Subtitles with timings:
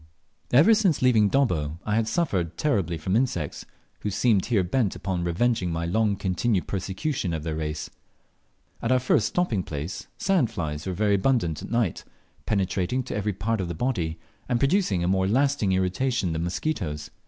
[0.51, 3.67] Ever since leaving Dobbo I had suffered terribly from insects,
[3.99, 7.87] who seemed here bent upon revenging my long continued persecution of their race.
[8.81, 12.03] At our first stopping place sand flies were very abundant at night,
[12.47, 14.17] penetrating to every part of the body,
[14.49, 17.11] and producing a more lasting irritation than mosquitoes.